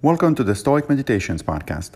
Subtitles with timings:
[0.00, 1.94] Welcome to the Stoic Meditations podcast,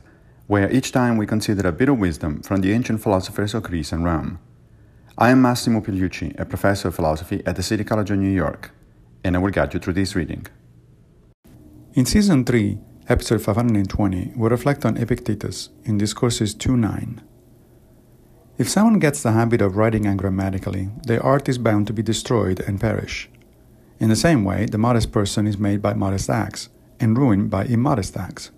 [0.48, 3.92] where each time we consider a bit of wisdom from the ancient philosophers of Greece
[3.92, 4.40] and Rome.
[5.16, 8.72] I am Massimo Pigliucci, a professor of philosophy at the City College of New York,
[9.22, 10.48] and I will guide you through this reading.
[11.94, 12.76] In Season 3,
[13.08, 17.22] Episode 520, we reflect on Epictetus in Discourses 2 9.
[18.58, 22.58] If someone gets the habit of writing ungrammatically, their art is bound to be destroyed
[22.58, 23.30] and perish.
[24.00, 26.68] In the same way, the modest person is made by modest acts
[27.02, 28.50] and ruined by immodest acts.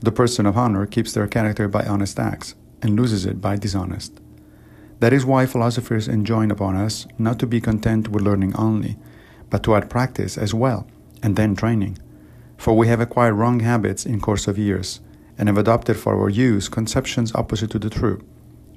[0.00, 4.20] The person of honor keeps their character by honest acts and loses it by dishonest.
[5.00, 8.96] That is why philosophers enjoin upon us not to be content with learning only,
[9.50, 10.88] but to add practice as well,
[11.22, 11.98] and then training.
[12.56, 15.00] For we have acquired wrong habits in course of years,
[15.36, 18.24] and have adopted for our use conceptions opposite to the true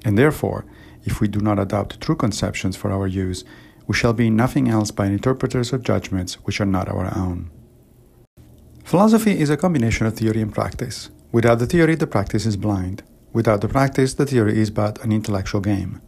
[0.04, 0.64] and therefore,
[1.04, 3.44] if we do not adopt true conceptions for our use,
[3.86, 7.50] we shall be nothing else but interpreters of judgments which are not our own.
[8.92, 11.08] Philosophy is a combination of theory and practice.
[11.32, 13.02] Without the theory, the practice is blind.
[13.32, 16.02] Without the practice, the theory is but an intellectual game.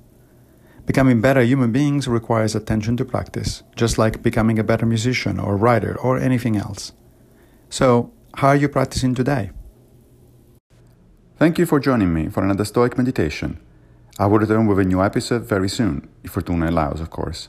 [0.85, 5.57] Becoming better human beings requires attention to practice, just like becoming a better musician or
[5.57, 6.93] writer or anything else.
[7.71, 9.51] So, how are you practicing today?
[11.39, 13.61] Thank you for joining me for another Stoic meditation.
[14.19, 17.49] I will return with a new episode very soon, if Fortuna allows, of course.